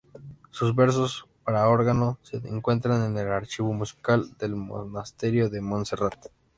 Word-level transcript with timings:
Sus 0.49 0.73
"Versos" 0.75 1.25
para 1.43 1.69
órgano 1.69 2.17
se 2.23 2.37
encuentran 2.37 3.03
en 3.03 3.15
el 3.19 3.31
Archivo 3.31 3.71
Musical 3.71 4.35
del 4.39 4.55
Monasterio 4.55 5.47
de 5.47 5.61
Montserrat. 5.61 6.25